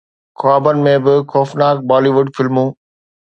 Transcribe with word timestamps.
خوابن 0.39 0.77
۾ 0.87 0.93
به 1.05 1.13
خوفناڪ 1.31 1.77
بالي 1.89 2.11
ووڊ 2.13 2.27
فلمون 2.35 2.67